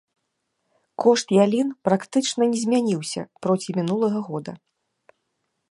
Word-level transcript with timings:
Кошт 1.03 1.27
ялін 1.45 1.67
практычна 1.89 2.43
не 2.53 2.57
змяніўся 2.63 3.21
проці 3.45 3.69
мінулага 3.81 4.19
года. 4.31 4.53